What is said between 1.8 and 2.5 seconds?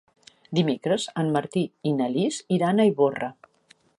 i na Lis